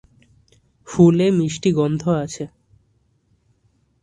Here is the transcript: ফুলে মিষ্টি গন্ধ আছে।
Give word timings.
ফুলে 0.87 1.27
মিষ্টি 1.31 1.69
গন্ধ 1.71 2.01
আছে। 2.23 2.43